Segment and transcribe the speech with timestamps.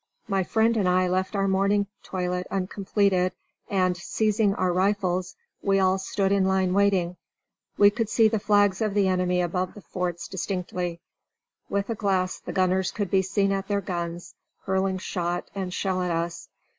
[0.27, 3.33] My friend and I left our morning toilet uncompleted
[3.69, 7.17] and, seizing our rifles, we all stood in line waiting.
[7.77, 11.01] We could see the flags of the enemy above the forts distinctly.
[11.69, 14.33] With a glass the gunners could be seen at their guns,
[14.63, 16.49] hurling shot and shell at us.